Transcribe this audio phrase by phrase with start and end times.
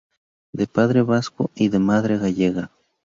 [0.51, 2.71] De padre vasco y de madre gallega.